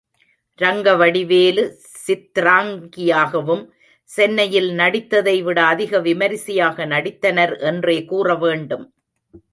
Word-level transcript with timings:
ரங்கவடிவேலு 0.59 1.63
சித்ராங்கியாகவும் 2.05 3.63
சென்னையில் 4.09 4.71
நடித்ததைவிட 4.71 5.59
அதிக 5.65 5.99
விமரிசையாக 5.99 6.85
நடித்தனர் 6.85 7.55
என்றே 7.71 7.97
கூற 8.05 8.35
வேண்டும். 8.35 8.85